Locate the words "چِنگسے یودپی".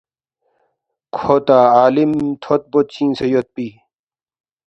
2.93-3.67